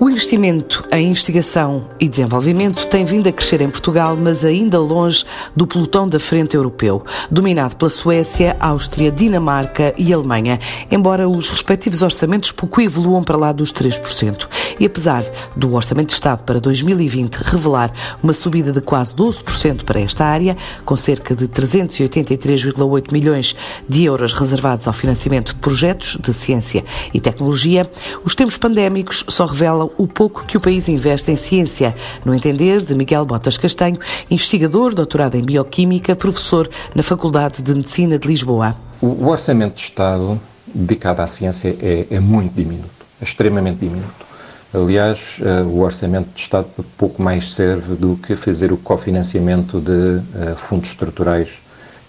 [0.00, 5.24] O investimento em investigação e desenvolvimento tem vindo a crescer em Portugal, mas ainda longe
[5.56, 12.02] do pelotão da frente europeu, dominado pela Suécia, Áustria, Dinamarca e Alemanha, embora os respectivos
[12.02, 14.46] orçamentos pouco evoluam para lá dos 3%.
[14.78, 15.24] E apesar
[15.56, 20.56] do Orçamento de Estado para 2020 revelar uma subida de quase 12% para esta área,
[20.84, 23.56] com cerca de 383,8 milhões
[23.88, 27.90] de euros reservados ao financiamento de projetos de ciência e tecnologia,
[28.24, 32.82] os tempos pandémicos só revelam o pouco que o país investe em ciência, no entender
[32.82, 33.98] de Miguel Botas Castanho,
[34.30, 38.76] investigador, doutorado em Bioquímica, professor na Faculdade de Medicina de Lisboa.
[39.00, 40.40] O orçamento de Estado
[40.74, 44.26] dedicado à ciência é, é muito diminuto, é extremamente diminuto.
[44.72, 46.66] Aliás, uh, o orçamento de Estado
[46.98, 51.48] pouco mais serve do que fazer o cofinanciamento de uh, fundos estruturais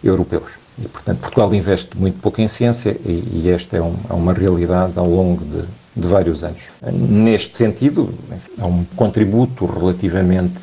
[0.03, 0.51] europeus.
[0.77, 4.33] E, portanto, Portugal investe muito pouco em ciência e, e esta é, um, é uma
[4.33, 5.63] realidade ao longo de,
[5.99, 6.69] de vários anos.
[6.91, 8.13] Neste sentido,
[8.57, 10.59] há um contributo relativamente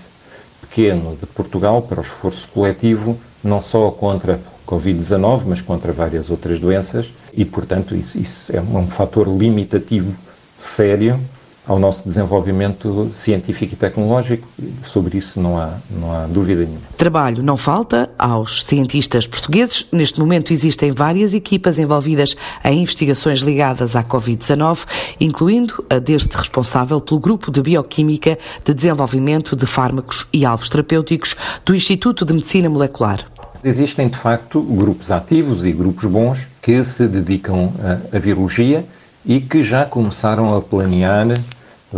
[0.60, 6.30] pequeno de Portugal para o esforço coletivo, não só contra a Covid-19, mas contra várias
[6.30, 10.14] outras doenças, e, portanto, isso, isso é um fator limitativo
[10.56, 11.20] sério
[11.66, 14.48] ao nosso desenvolvimento científico e tecnológico.
[14.82, 16.80] Sobre isso não há, não há dúvida nenhuma.
[16.96, 19.86] Trabalho não falta aos cientistas portugueses.
[19.90, 24.86] Neste momento existem várias equipas envolvidas em investigações ligadas à Covid-19,
[25.20, 31.34] incluindo a deste responsável pelo Grupo de Bioquímica de Desenvolvimento de Fármacos e Alvos Terapêuticos
[31.64, 33.26] do Instituto de Medicina Molecular.
[33.64, 37.72] Existem, de facto, grupos ativos e grupos bons que se dedicam
[38.12, 38.84] à virologia
[39.24, 41.26] e que já começaram a planear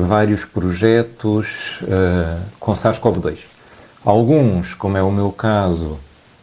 [0.07, 3.39] vários projetos uh, com SARS-CoV-2.
[4.05, 5.99] Alguns, como é o meu caso,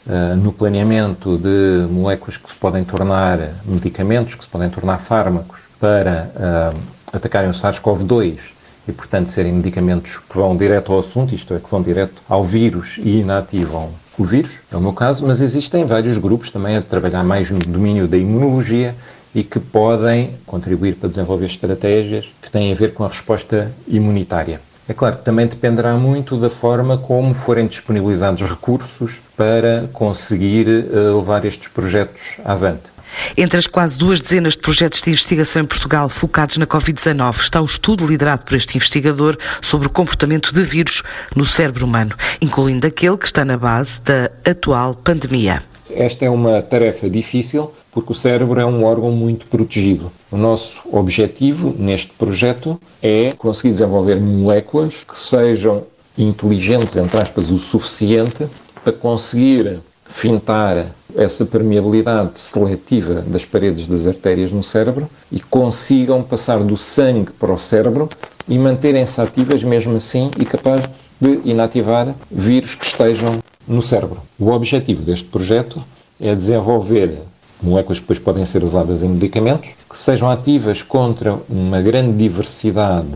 [0.06, 5.62] uh, no planeamento de moléculas que se podem tornar medicamentos, que se podem tornar fármacos
[5.80, 6.80] para uh,
[7.14, 8.52] atacarem o SARS-CoV-2
[8.88, 12.44] e, portanto, serem medicamentos que vão direto ao assunto, isto é, que vão direto ao
[12.44, 16.82] vírus e inativam o vírus, é o meu caso, mas existem vários grupos também a
[16.82, 18.96] trabalhar mais no domínio da imunologia
[19.36, 24.62] e que podem contribuir para desenvolver estratégias que têm a ver com a resposta imunitária.
[24.88, 31.18] É claro que também dependerá muito da forma como forem disponibilizados recursos para conseguir uh,
[31.18, 32.96] levar estes projetos avante.
[33.36, 37.62] Entre as quase duas dezenas de projetos de investigação em Portugal focados na Covid-19 está
[37.62, 41.02] o estudo liderado por este investigador sobre o comportamento de vírus
[41.36, 45.64] no cérebro humano, incluindo aquele que está na base da atual pandemia.
[45.90, 50.12] Esta é uma tarefa difícil porque o cérebro é um órgão muito protegido.
[50.30, 55.84] O nosso objetivo neste projeto é conseguir desenvolver moléculas que sejam
[56.18, 58.48] inteligentes, entre aspas, o suficiente
[58.84, 66.60] para conseguir fintar essa permeabilidade seletiva das paredes das artérias no cérebro e consigam passar
[66.60, 68.10] do sangue para o cérebro
[68.46, 70.90] e manterem-se ativas mesmo assim e capazes
[71.20, 74.22] de inativar vírus que estejam no cérebro.
[74.38, 75.82] O objetivo deste projeto
[76.20, 77.22] é desenvolver
[77.62, 83.08] moléculas que depois podem ser usadas em medicamentos, que sejam ativas contra uma grande diversidade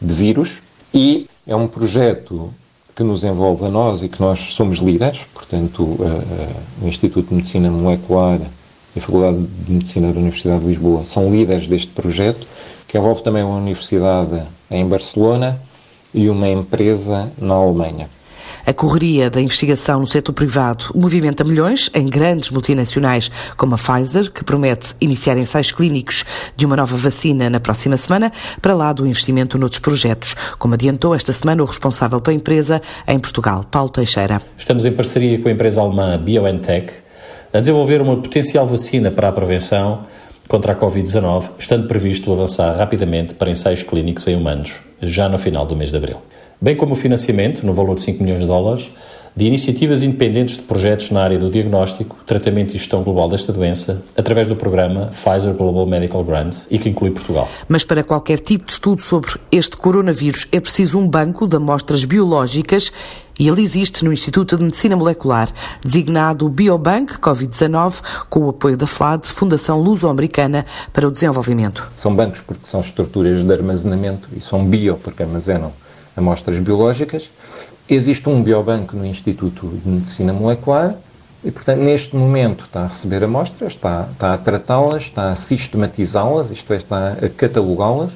[0.00, 2.52] de vírus e é um projeto
[2.94, 7.28] que nos envolve a nós e que nós somos líderes, portanto, uh, uh, o Instituto
[7.28, 8.40] de Medicina Molecular
[8.94, 12.46] e a Faculdade de Medicina da Universidade de Lisboa são líderes deste projeto,
[12.88, 15.60] que envolve também uma universidade em Barcelona
[16.12, 18.10] e uma empresa na Alemanha.
[18.68, 24.30] A correria da investigação no setor privado movimenta milhões em grandes multinacionais como a Pfizer,
[24.30, 26.22] que promete iniciar ensaios clínicos
[26.54, 28.30] de uma nova vacina na próxima semana,
[28.60, 33.18] para lá do investimento noutros projetos, como adiantou esta semana o responsável pela empresa em
[33.18, 34.42] Portugal, Paulo Teixeira.
[34.58, 36.92] Estamos em parceria com a empresa alemã BioNTech
[37.50, 40.02] a desenvolver uma potencial vacina para a prevenção
[40.46, 45.64] contra a Covid-19, estando previsto avançar rapidamente para ensaios clínicos em humanos, já no final
[45.64, 46.18] do mês de abril
[46.60, 48.90] bem como o financiamento, no valor de 5 milhões de dólares,
[49.38, 54.02] de iniciativas independentes de projetos na área do diagnóstico, tratamento e gestão global desta doença,
[54.16, 57.48] através do programa Pfizer Global Medical Grants e que inclui Portugal.
[57.68, 62.04] Mas para qualquer tipo de estudo sobre este coronavírus é preciso um banco de amostras
[62.04, 62.92] biológicas
[63.38, 65.48] e ele existe no Instituto de Medicina Molecular,
[65.84, 71.88] designado Biobank Covid-19, com o apoio da FLAD, Fundação Luso-Americana para o Desenvolvimento.
[71.96, 75.72] São bancos porque são estruturas de armazenamento e são bio porque armazenam
[76.18, 77.30] amostras biológicas.
[77.88, 80.94] Existe um biobanco no Instituto de Medicina Molecular
[81.42, 86.50] e, portanto, neste momento está a receber amostras, está, está a tratá-las, está a sistematizá-las,
[86.50, 88.10] isto é, está a catalogá-las,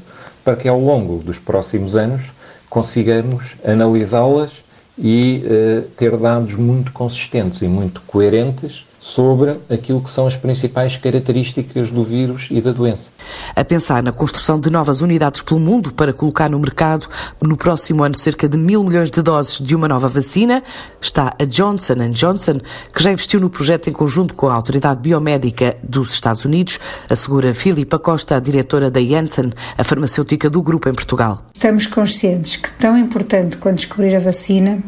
[0.45, 2.33] para que ao longo dos próximos anos
[2.69, 4.63] consigamos analisá-las
[4.99, 10.97] e uh, ter dados muito consistentes e muito coerentes sobre aquilo que são as principais
[10.97, 13.11] características do vírus e da doença.
[13.57, 17.09] A pensar na construção de novas unidades pelo mundo para colocar no mercado
[17.43, 20.63] no próximo ano cerca de mil milhões de doses de uma nova vacina,
[21.01, 22.61] está a Johnson Johnson,
[22.95, 26.79] que já investiu no projeto em conjunto com a Autoridade Biomédica dos Estados Unidos,
[27.11, 31.43] assegura Filipa Costa, a diretora da Janssen, a farmacêutica do grupo em Portugal.
[31.53, 34.81] Estamos conscientes que tão importante quanto descobrir a vacina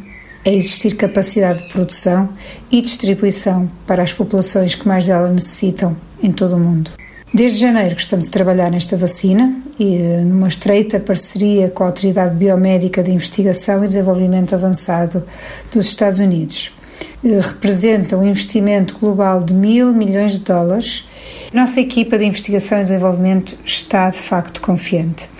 [0.45, 2.29] é existir capacidade de produção
[2.71, 6.91] e distribuição para as populações que mais dela necessitam em todo o mundo.
[7.33, 11.87] Desde janeiro que estamos a trabalhar nesta vacina e eh, numa estreita parceria com a
[11.87, 15.25] Autoridade Biomédica de Investigação e Desenvolvimento Avançado
[15.73, 16.71] dos Estados Unidos.
[17.25, 21.05] Eh, representa um investimento global de mil milhões de dólares.
[21.53, 25.34] Nossa equipa de investigação e desenvolvimento está de facto confiante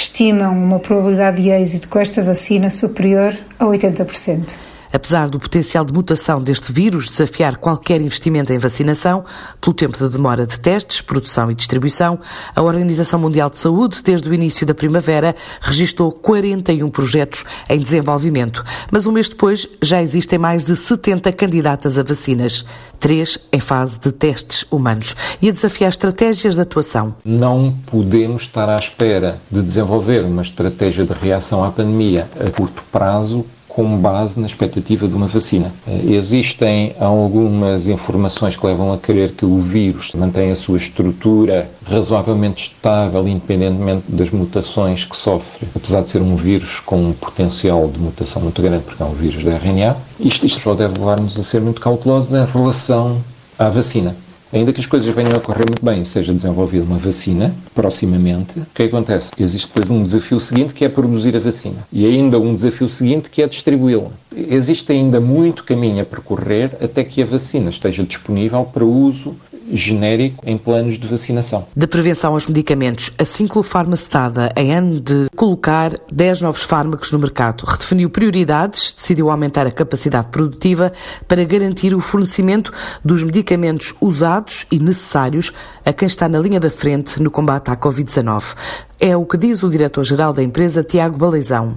[0.00, 4.69] estimam uma probabilidade de êxito com esta vacina superior a 80%.
[4.92, 9.24] Apesar do potencial de mutação deste vírus desafiar qualquer investimento em vacinação,
[9.60, 12.18] pelo tempo de demora de testes, produção e distribuição,
[12.54, 18.64] a Organização Mundial de Saúde, desde o início da primavera, registrou 41 projetos em desenvolvimento.
[18.90, 22.64] Mas um mês depois já existem mais de 70 candidatas a vacinas,
[22.98, 27.14] três em fase de testes humanos, e a desafiar estratégias de atuação.
[27.24, 32.82] Não podemos estar à espera de desenvolver uma estratégia de reação à pandemia a curto
[32.90, 33.46] prazo
[33.80, 35.72] com base na expectativa de uma vacina.
[35.88, 41.66] Eh, existem algumas informações que levam a crer que o vírus mantém a sua estrutura
[41.86, 47.88] razoavelmente estável, independentemente das mutações que sofre, apesar de ser um vírus com um potencial
[47.88, 49.96] de mutação muito grande, porque é um vírus de RNA.
[50.20, 53.16] Isto, isto só deve levar-nos a ser muito cautelosos em relação
[53.58, 54.14] à vacina.
[54.52, 58.66] Ainda que as coisas venham a correr muito bem seja desenvolvida uma vacina proximamente, o
[58.74, 59.30] que acontece?
[59.38, 63.30] Existe depois um desafio seguinte que é produzir a vacina e ainda um desafio seguinte
[63.30, 64.10] que é distribuí-la.
[64.34, 69.36] Existe ainda muito caminho a percorrer até que a vacina esteja disponível para uso
[69.72, 71.66] genérico em planos de vacinação.
[71.76, 77.64] De prevenção aos medicamentos, a Cinclofarmacetada, em ano de colocar 10 novos fármacos no mercado,
[77.64, 80.92] redefiniu prioridades, decidiu aumentar a capacidade produtiva
[81.26, 82.72] para garantir o fornecimento
[83.04, 85.52] dos medicamentos usados e necessários
[85.84, 88.54] a quem está na linha da frente no combate à Covid-19.
[88.98, 91.76] É o que diz o diretor-geral da empresa, Tiago Baleizão.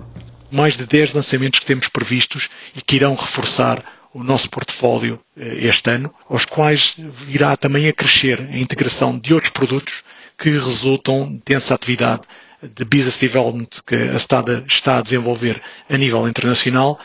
[0.51, 3.83] Mais de 10 lançamentos que temos previstos e que irão reforçar
[4.13, 9.33] o nosso portfólio eh, este ano, aos quais virá também a crescer a integração de
[9.33, 10.03] outros produtos
[10.37, 12.21] que resultam dessa atividade
[12.75, 16.99] de business development que a Stada está a desenvolver a nível internacional.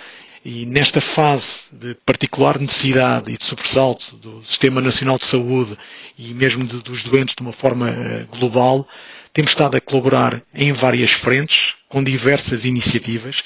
[0.45, 5.77] E nesta fase de particular necessidade e de sobressalto do Sistema Nacional de Saúde
[6.17, 8.89] e mesmo de, dos doentes de uma forma uh, global,
[9.33, 13.43] temos estado a colaborar em várias frentes, com diversas iniciativas,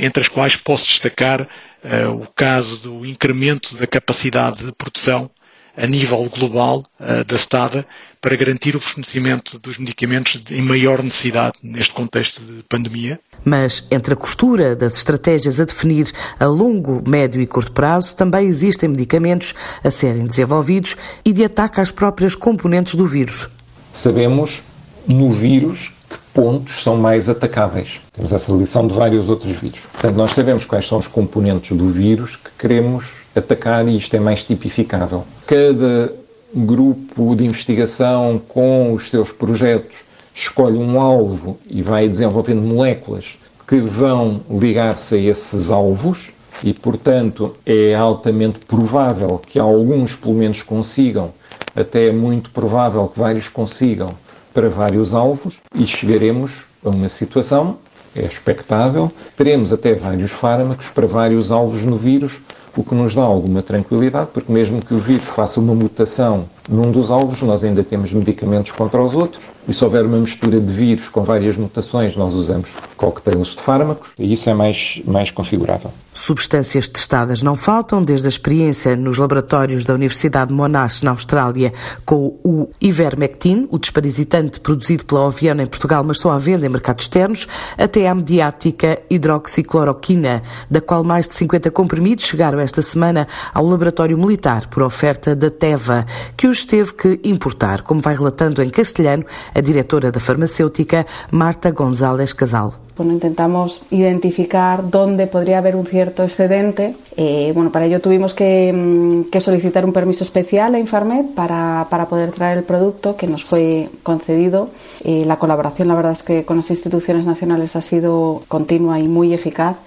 [0.00, 5.30] entre as quais posso destacar uh, o caso do incremento da capacidade de produção
[5.76, 7.86] a nível global uh, da STADA
[8.20, 13.18] para garantir o fornecimento dos medicamentos em maior necessidade neste contexto de pandemia.
[13.44, 18.46] Mas entre a costura das estratégias a definir a longo, médio e curto prazo, também
[18.46, 23.48] existem medicamentos a serem desenvolvidos e de ataque às próprias componentes do vírus.
[23.92, 24.62] Sabemos
[25.08, 28.00] no vírus que pontos são mais atacáveis.
[28.12, 29.86] Temos essa lição de vários outros vírus.
[29.86, 34.20] Portanto, nós sabemos quais são os componentes do vírus que queremos atacar e isto é
[34.20, 35.24] mais tipificável.
[35.46, 36.12] Cada
[36.54, 39.98] grupo de investigação com os seus projetos
[40.34, 47.56] escolhe um alvo e vai desenvolvendo moléculas que vão ligar-se a esses alvos e, portanto,
[47.64, 51.32] é altamente provável que alguns, pelo menos, consigam,
[51.74, 54.10] até é muito provável que vários consigam
[54.52, 57.76] para vários alvos e chegaremos a uma situação,
[58.14, 62.40] é expectável, teremos até vários fármacos para vários alvos no vírus,
[62.76, 66.90] o que nos dá alguma tranquilidade, porque mesmo que o vírus faça uma mutação num
[66.90, 70.72] dos alvos, nós ainda temos medicamentos contra os outros, e se houver uma mistura de
[70.72, 75.90] vírus com várias mutações, nós usamos coquetéis de fármacos, e isso é mais, mais configurável.
[76.14, 81.72] Substâncias testadas não faltam, desde a experiência nos laboratórios da Universidade Monash, na Austrália,
[82.04, 86.68] com o Ivermectin, o desparasitante produzido pela Oviana em Portugal, mas só à venda em
[86.68, 93.26] mercados externos, até à mediática hidroxicloroquina, da qual mais de 50 comprimidos chegaram esta semana
[93.54, 96.04] ao laboratório militar por oferta da Teva,
[96.36, 101.70] que os teve que importar, como vai relatando em castelhano a diretora da farmacêutica Marta
[101.70, 102.74] González Casal.
[102.94, 106.94] Bueno, intentamos identificar dónde podría haber un cierto excedente.
[107.16, 111.86] Eh, bueno, para ello tuvimos que, mm, que, solicitar un permiso especial a Infarmed para,
[111.88, 114.68] para, poder traer el producto que nos fue concedido.
[115.04, 119.08] Eh, la colaboración, la verdad es que con las instituciones nacionales ha sido continua y
[119.08, 119.78] muy eficaz.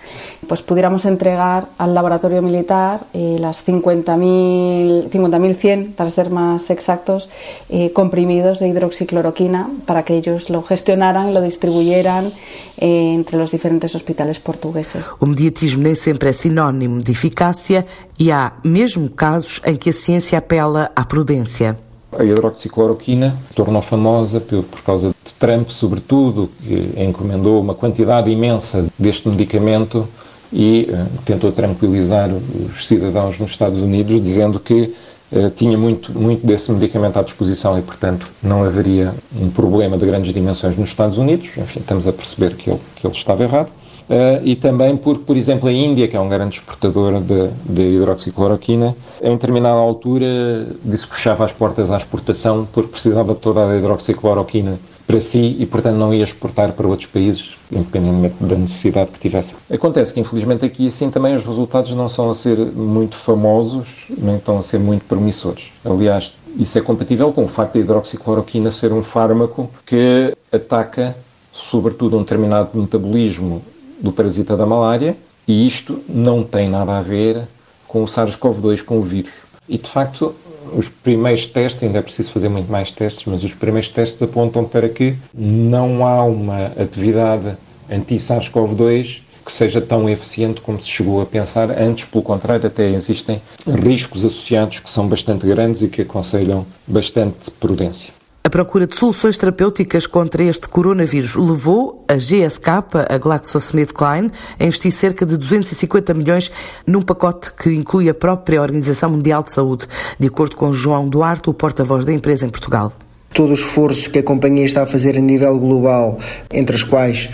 [0.48, 7.30] Pues pudiéramos entregar al laboratorio militar eh, las 50.100, 50 para ser más exactos,
[7.70, 12.32] eh, comprimidos de hidroxicloroquina para que ellos lo gestionaran lo distribuyeran
[12.78, 15.06] eh, entre los diferentes hospitales portugueses.
[15.20, 17.86] O mediatismo nem sempre é sinónimo de eficácia
[18.20, 21.78] e há mesmo casos em que a ciência apela à prudência.
[22.18, 28.88] A hidroxicloroquina tornou famosa por, por causa de Trump, sobretudo, que encomendou uma quantidade imensa
[28.98, 30.08] deste medicamento
[30.52, 34.94] e uh, tentou tranquilizar os cidadãos nos Estados Unidos, dizendo que
[35.32, 40.06] uh, tinha muito, muito desse medicamento à disposição e, portanto, não haveria um problema de
[40.06, 41.50] grandes dimensões nos Estados Unidos.
[41.58, 43.70] Enfim, estamos a perceber que ele, que ele estava errado.
[44.08, 47.82] Uh, e também porque, por exemplo, a Índia, que é um grande exportador de, de
[47.96, 53.66] hidroxicloroquina, em determinada altura disse que fechava as portas à exportação porque precisava de toda
[53.66, 59.12] a hidroxicloroquina para si e, portanto, não ia exportar para outros países, independentemente da necessidade
[59.12, 59.56] que tivesse.
[59.72, 64.38] Acontece que, infelizmente, aqui assim também os resultados não são a ser muito famosos, nem
[64.38, 65.72] estão a ser muito promissores.
[65.84, 71.16] Aliás, isso é compatível com o facto da hidroxicloroquina ser um fármaco que ataca,
[71.52, 73.62] sobretudo, um determinado metabolismo
[74.02, 75.16] do parasita da malária
[75.48, 77.44] e isto não tem nada a ver
[77.88, 79.34] com o SARS-CoV-2, com o vírus.
[79.68, 80.36] E, de facto,
[80.74, 84.66] os primeiros testes, ainda é preciso fazer muito mais testes, mas os primeiros testes apontam
[84.66, 87.56] para que não há uma atividade
[87.90, 91.70] anti-SARS-CoV-2 que seja tão eficiente como se chegou a pensar.
[91.70, 97.52] Antes, pelo contrário, até existem riscos associados que são bastante grandes e que aconselham bastante
[97.60, 98.12] prudência.
[98.46, 102.70] A procura de soluções terapêuticas contra este coronavírus levou a GSK,
[103.10, 106.52] a GlaxoSmithKline, a investir cerca de 250 milhões
[106.86, 109.88] num pacote que inclui a própria Organização Mundial de Saúde,
[110.20, 112.94] de acordo com João Duarte, o porta-voz da empresa em Portugal
[113.36, 116.18] todo o esforço que a companhia está a fazer a nível global,
[116.54, 117.30] entre as quais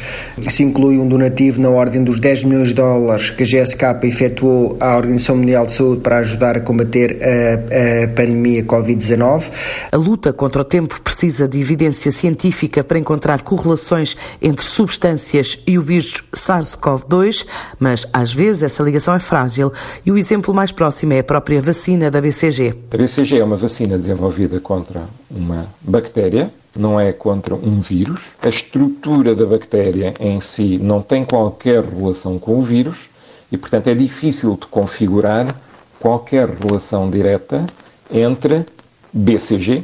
[0.49, 4.75] se inclui um donativo na ordem dos 10 milhões de dólares que a GSK efetuou
[4.79, 9.51] à Organização Mundial de Saúde para ajudar a combater a, a pandemia Covid-19.
[9.91, 15.77] A luta contra o tempo precisa de evidência científica para encontrar correlações entre substâncias e
[15.77, 17.45] o vírus SARS-CoV-2,
[17.79, 19.71] mas às vezes essa ligação é frágil
[20.03, 22.73] e o exemplo mais próximo é a própria vacina da BCG.
[22.91, 28.31] A BCG é uma vacina desenvolvida contra uma bactéria, não é contra um vírus.
[28.41, 33.09] A estrutura da bactéria em si não tem qualquer relação com o vírus
[33.51, 35.53] e, portanto, é difícil de configurar
[35.99, 37.65] qualquer relação direta
[38.09, 38.65] entre
[39.13, 39.83] BCG,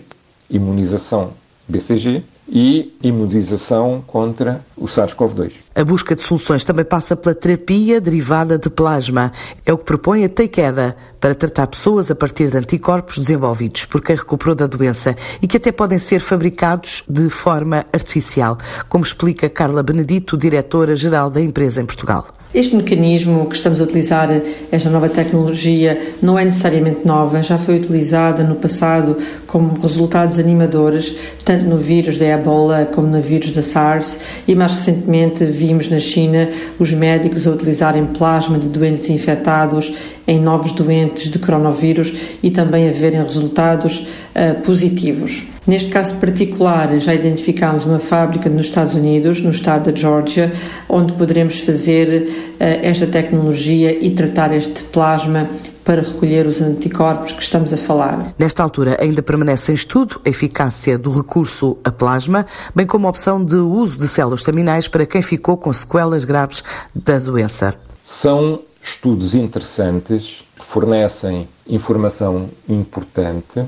[0.50, 1.34] imunização
[1.68, 5.54] BCG, e imunização contra o SARS-CoV-2.
[5.76, 9.32] A busca de soluções também passa pela terapia derivada de plasma.
[9.66, 14.02] É o que propõe a Takeda para tratar pessoas a partir de anticorpos desenvolvidos por
[14.02, 19.50] quem recuperou da doença e que até podem ser fabricados de forma artificial, como explica
[19.50, 22.28] Carla Benedito, diretora-geral da empresa em Portugal.
[22.54, 24.30] Este mecanismo que estamos a utilizar,
[24.72, 31.16] esta nova tecnologia, não é necessariamente nova, já foi utilizada no passado como resultados animadores,
[31.44, 36.00] tanto no vírus da Ebola como no vírus da SARS, e mais recentemente vimos na
[36.00, 39.94] China os médicos a utilizarem plasma de doentes infectados
[40.28, 42.14] em novos doentes de coronavírus
[42.44, 45.46] e também a verem resultados uh, positivos.
[45.66, 50.52] Neste caso particular, já identificámos uma fábrica nos Estados Unidos, no estado da Geórgia,
[50.90, 55.50] onde poderemos fazer uh, esta tecnologia e tratar este plasma
[55.88, 58.34] para recolher os anticorpos que estamos a falar.
[58.38, 63.10] Nesta altura, ainda permanece em estudo a eficácia do recurso a plasma, bem como a
[63.10, 66.62] opção de uso de células terminais para quem ficou com sequelas graves
[66.94, 67.74] da doença.
[68.04, 73.64] São estudos interessantes que fornecem informação importante,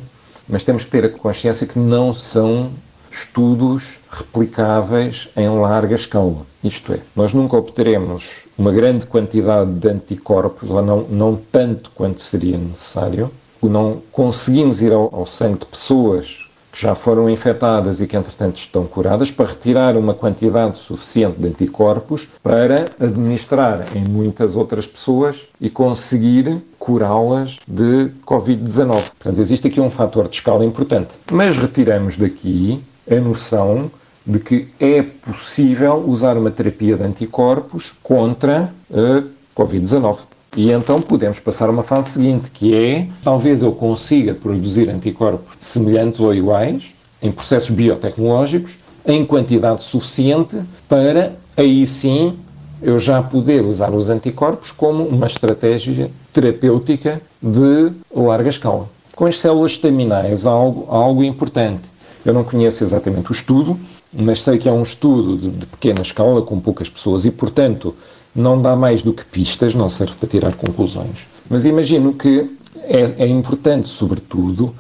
[0.46, 2.70] mas temos que ter a consciência que não são
[3.12, 6.46] estudos replicáveis em larga escala.
[6.64, 12.22] Isto é, nós nunca obteremos uma grande quantidade de anticorpos, ou não, não tanto quanto
[12.22, 18.08] seria necessário, não conseguimos ir ao, ao sangue de pessoas que já foram infectadas e
[18.08, 24.56] que, entretanto, estão curadas, para retirar uma quantidade suficiente de anticorpos para administrar em muitas
[24.56, 29.12] outras pessoas e conseguir curá-las de Covid-19.
[29.18, 31.10] Portanto, existe aqui um fator de escala importante.
[31.32, 33.92] Mas retiramos daqui a noção
[34.26, 39.24] de que é possível usar uma terapia de anticorpos contra a
[39.56, 40.20] Covid-19.
[40.56, 45.58] E então podemos passar a uma fase seguinte, que é talvez eu consiga produzir anticorpos
[45.60, 52.38] semelhantes ou iguais em processos biotecnológicos em quantidade suficiente para aí sim
[52.82, 58.88] eu já poder usar os anticorpos como uma estratégia terapêutica de larga escala.
[59.16, 61.84] Com as células estaminais há algo, há algo importante.
[62.26, 63.80] Eu não conheço exatamente o estudo,
[64.12, 67.96] mas sei que é um estudo de, de pequena escala, com poucas pessoas, e, portanto,
[68.36, 71.28] não dá mais do que pistas, não serve para tirar conclusões.
[71.50, 72.50] Mas imagino que
[72.84, 74.76] é, é importante, sobretudo,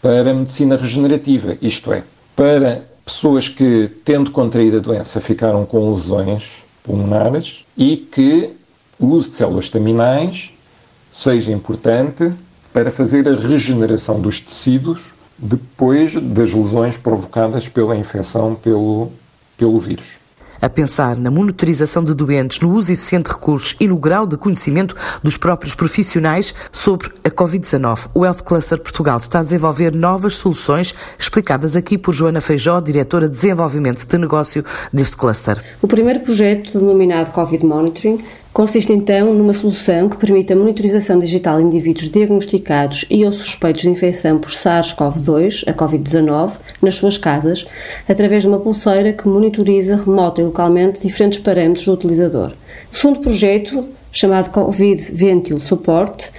[0.00, 2.02] para a medicina regenerativa, isto é,
[2.34, 6.44] para pessoas que, tendo contraído a doença, ficaram com lesões
[6.82, 8.50] pulmonares e que
[8.98, 10.52] o uso de células estaminais
[11.10, 12.32] seja importante
[12.72, 15.11] para fazer a regeneração dos tecidos
[15.42, 19.10] depois das lesões provocadas pela infecção pelo,
[19.56, 20.22] pelo vírus
[20.62, 24.36] a pensar na monitorização de doentes, no uso eficiente de recursos e no grau de
[24.36, 28.10] conhecimento dos próprios profissionais sobre a Covid-19.
[28.14, 33.28] O Health Cluster Portugal está a desenvolver novas soluções, explicadas aqui por Joana Feijó, diretora
[33.28, 35.60] de desenvolvimento de negócio deste cluster.
[35.82, 41.56] O primeiro projeto, denominado Covid Monitoring, Consiste então numa solução que permite a monitorização digital
[41.56, 47.66] de indivíduos diagnosticados e ou suspeitos de infecção por SARS-CoV-2, a Covid-19, nas suas casas,
[48.06, 52.52] através de uma pulseira que monitoriza remota e localmente diferentes parâmetros do utilizador.
[52.92, 56.30] O segundo projeto, chamado Covid Ventil Support,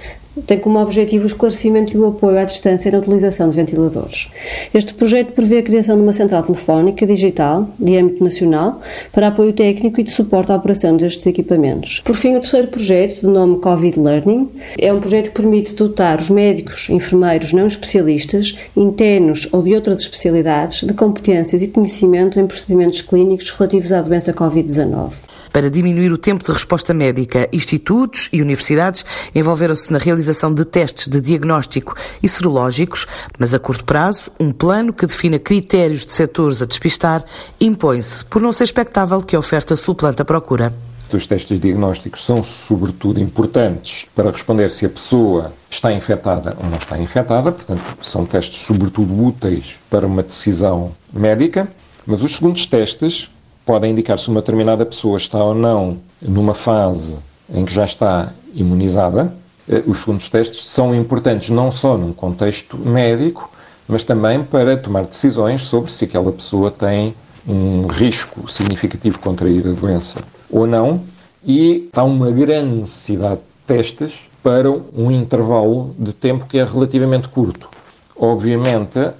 [0.46, 4.30] tem como objetivo o esclarecimento e o apoio à distância na utilização de ventiladores.
[4.72, 8.80] Este projeto prevê a criação de uma central telefónica digital, de âmbito nacional,
[9.12, 12.00] para apoio técnico e de suporte à operação destes equipamentos.
[12.04, 14.48] Por fim, o terceiro projeto, de nome Covid Learning,
[14.78, 20.00] é um projeto que permite dotar os médicos, enfermeiros não especialistas, internos ou de outras
[20.00, 25.33] especialidades, de competências e conhecimento em procedimentos clínicos relativos à doença Covid-19.
[25.54, 31.06] Para diminuir o tempo de resposta médica, institutos e universidades envolveram-se na realização de testes
[31.06, 33.06] de diagnóstico e serológicos,
[33.38, 37.24] mas a curto prazo, um plano que defina critérios de setores a despistar
[37.60, 40.74] impõe-se, por não ser expectável que a oferta suplanta a procura.
[41.12, 46.78] Os testes diagnósticos são, sobretudo, importantes para responder se a pessoa está infectada ou não
[46.78, 51.68] está infectada, portanto, são testes, sobretudo, úteis para uma decisão médica.
[52.04, 53.30] Mas os segundos testes
[53.64, 57.18] podem indicar se uma determinada pessoa está ou não numa fase
[57.52, 59.34] em que já está imunizada.
[59.68, 63.50] Eh, os segundos testes são importantes não só num contexto médico,
[63.88, 67.14] mas também para tomar decisões sobre se aquela pessoa tem
[67.46, 71.00] um risco significativo de contrair a doença ou não.
[71.44, 77.28] E há uma grande necessidade de testes para um intervalo de tempo que é relativamente
[77.28, 77.68] curto.
[78.16, 79.10] Obviamente,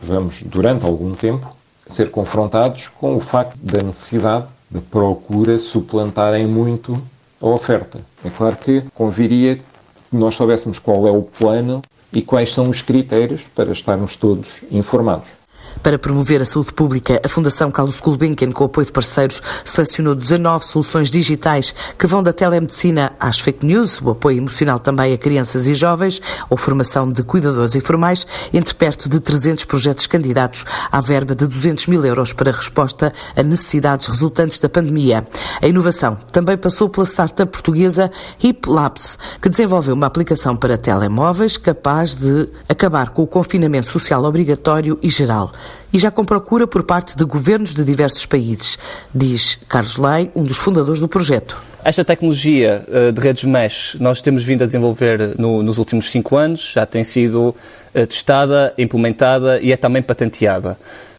[0.00, 1.53] vamos, durante algum tempo,
[1.86, 7.00] ser confrontados com o facto da necessidade da procura suplantarem muito
[7.40, 8.00] a oferta.
[8.24, 9.62] É claro que conviria que
[10.16, 15.30] nós soubéssemos qual é o plano e quais são os critérios para estarmos todos informados.
[15.82, 20.64] Para promover a saúde pública, a Fundação Carlos Gulbenkian, com apoio de parceiros, selecionou 19
[20.64, 25.66] soluções digitais que vão da telemedicina às fake news, o apoio emocional também a crianças
[25.66, 31.34] e jovens, ou formação de cuidadores informais, entre perto de 300 projetos candidatos à verba
[31.34, 35.26] de 200 mil euros para resposta a necessidades resultantes da pandemia.
[35.60, 38.10] A inovação também passou pela startup portuguesa
[38.42, 44.24] Hip Labs, que desenvolveu uma aplicação para telemóveis capaz de acabar com o confinamento social
[44.24, 45.52] obrigatório e geral
[45.92, 48.78] e já com procura por parte de governos de diversos países,
[49.14, 51.60] diz Carlos Lei, um dos fundadores do projeto.
[51.84, 56.36] Esta tecnologia uh, de redes mesh nós temos vindo a desenvolver no, nos últimos cinco
[56.36, 57.48] anos, já tem sido
[57.94, 60.78] uh, testada, implementada e é também patenteada,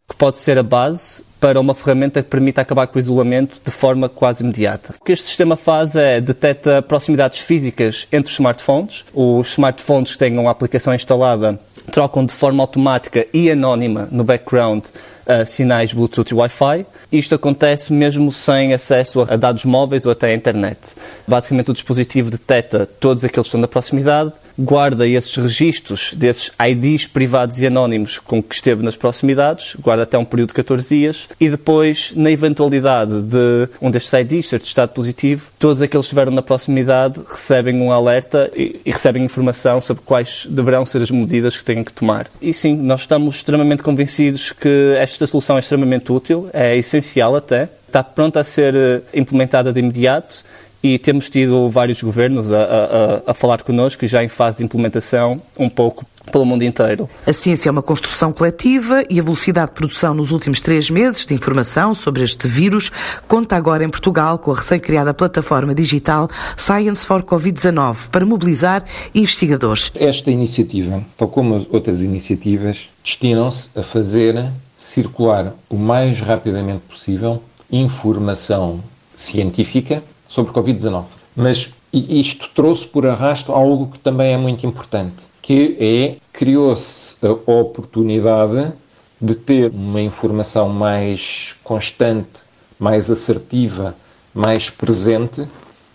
[0.09, 3.69] que pode ser a base para uma ferramenta que permita acabar com o isolamento de
[3.69, 4.95] forma quase imediata.
[4.99, 9.05] O que este sistema faz é detecta proximidades físicas entre os smartphones.
[9.13, 11.59] Os smartphones que tenham a aplicação instalada
[11.91, 14.85] trocam de forma automática e anónima no background
[15.25, 16.85] uh, sinais Bluetooth e Wi-Fi.
[17.11, 20.95] Isto acontece mesmo sem acesso a dados móveis ou até a internet.
[21.27, 27.07] Basicamente, o dispositivo detecta todos aqueles que estão na proximidade, guarda esses registros desses IDs
[27.07, 31.27] privados e anónimos com que esteve nas proximidades, guarda até um período de 14 dias,
[31.39, 36.31] e depois, na eventualidade de um destes IDs ser testado positivo, todos aqueles que estiveram
[36.31, 41.57] na proximidade recebem um alerta e, e recebem informação sobre quais deverão ser as medidas
[41.57, 42.27] que têm que tomar.
[42.41, 47.69] E sim, nós estamos extremamente convencidos que esta solução é extremamente útil, é essencial até,
[47.87, 50.43] está pronta a ser eh, implementada de imediato
[50.83, 55.41] e temos tido vários governos a, a, a falar connosco, já em fase de implementação,
[55.57, 57.09] um pouco pelo mundo inteiro.
[57.25, 61.25] A ciência é uma construção coletiva e a velocidade de produção nos últimos três meses
[61.25, 62.91] de informação sobre este vírus
[63.27, 69.91] conta agora em Portugal com a recém-criada plataforma digital Science for Covid-19 para mobilizar investigadores.
[69.95, 77.41] Esta iniciativa, tal como as outras iniciativas, destinam-se a fazer circular o mais rapidamente possível
[77.71, 78.81] informação
[79.15, 81.05] científica sobre Covid-19.
[81.35, 87.51] Mas isto trouxe por arrasto algo que também é muito importante, que é criou-se a
[87.51, 88.73] oportunidade
[89.19, 92.39] de ter uma informação mais constante,
[92.77, 93.95] mais assertiva,
[94.33, 95.47] mais presente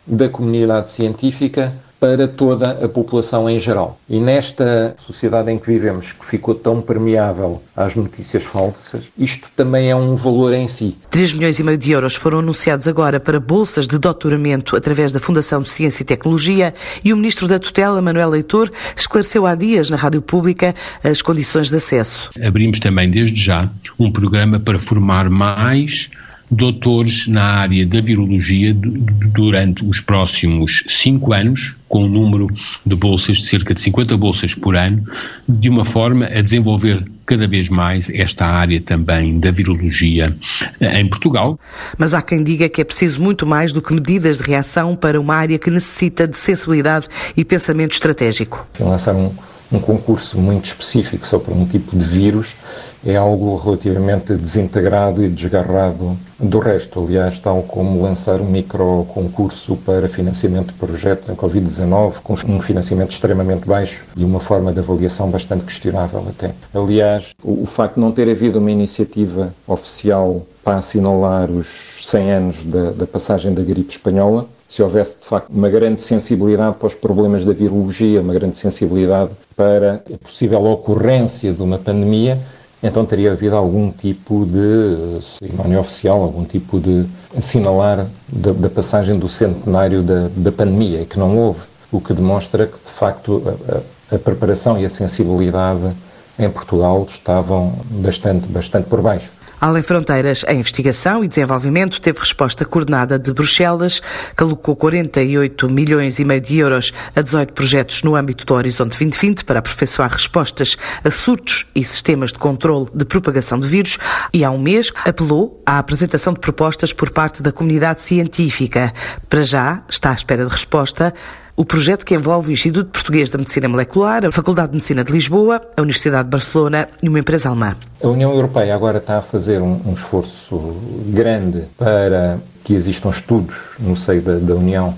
[0.06, 4.00] da comunidade científica para toda a população em geral.
[4.08, 9.90] E nesta sociedade em que vivemos, que ficou tão permeável às notícias falsas, isto também
[9.90, 10.96] é um valor em si.
[11.10, 15.20] 3 milhões e meio de euros foram anunciados agora para bolsas de doutoramento através da
[15.20, 16.72] Fundação de Ciência e Tecnologia
[17.04, 21.68] e o Ministro da Tutela, Manuel Leitor, esclareceu há dias na Rádio Pública as condições
[21.68, 22.30] de acesso.
[22.42, 26.10] Abrimos também desde já um programa para formar mais
[26.50, 32.48] doutores na área da virologia durante os próximos cinco anos, com um número
[32.84, 35.04] de bolsas de cerca de 50 bolsas por ano,
[35.48, 40.36] de uma forma a desenvolver cada vez mais esta área também da virologia
[40.80, 41.58] eh, em Portugal.
[41.96, 45.20] Mas há quem diga que é preciso muito mais do que medidas de reação para
[45.20, 48.66] uma área que necessita de sensibilidade e pensamento estratégico.
[48.80, 49.32] Lançar um,
[49.72, 52.56] um concurso muito específico só para um tipo de vírus
[53.04, 57.02] é algo relativamente desintegrado e desgarrado do resto.
[57.02, 62.60] Aliás, tal como lançar um micro concurso para financiamento de projetos em Covid-19 com um
[62.60, 66.52] financiamento extremamente baixo e uma forma de avaliação bastante questionável até.
[66.74, 72.32] Aliás, o, o facto de não ter havido uma iniciativa oficial para assinalar os 100
[72.32, 76.86] anos da, da passagem da gripe espanhola se houvesse de facto uma grande sensibilidade para
[76.86, 82.38] os problemas da virologia, uma grande sensibilidade para a possível ocorrência de uma pandemia,
[82.80, 87.04] então teria havido algum tipo de cerimónia oficial, algum tipo de
[87.36, 92.68] assinalar da, da passagem do centenário da, da pandemia, que não houve, o que demonstra
[92.68, 95.90] que de facto a, a, a preparação e a sensibilidade
[96.38, 99.32] em Portugal estavam bastante, bastante por baixo.
[99.60, 104.00] Além fronteiras, a investigação e desenvolvimento teve resposta coordenada de Bruxelas,
[104.34, 108.96] que alocou 48 milhões e meio de euros a 18 projetos no âmbito do Horizonte
[108.96, 113.98] 2020 para aperfeiçoar respostas a surtos e sistemas de controle de propagação de vírus
[114.32, 118.94] e há um mês apelou à apresentação de propostas por parte da comunidade científica.
[119.28, 121.12] Para já está à espera de resposta
[121.60, 125.12] o projeto que envolve o Instituto Português da Medicina Molecular, a Faculdade de Medicina de
[125.12, 127.76] Lisboa, a Universidade de Barcelona e uma empresa alemã.
[128.02, 130.74] A União Europeia agora está a fazer um, um esforço
[131.08, 134.94] grande para que existam estudos no seio da, da União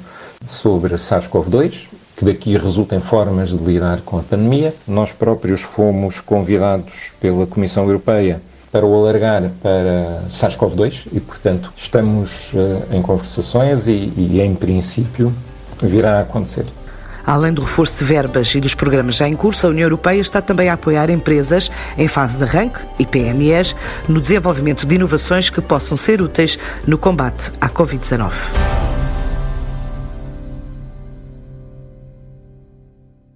[0.47, 4.73] sobre SARS-CoV-2, que daqui resultem formas de lidar com a pandemia.
[4.87, 12.53] Nós próprios fomos convidados pela Comissão Europeia para o alargar para SARS-CoV-2 e, portanto, estamos
[12.53, 15.35] uh, em conversações e, e, em princípio,
[15.87, 16.67] virá a acontecer.
[17.25, 20.43] Além do reforço de verbas e dos programas já em curso, a União Europeia está
[20.43, 23.77] também a apoiar empresas em fase de arranque e PMEs
[24.09, 28.82] no desenvolvimento de inovações que possam ser úteis no combate à Covid-19.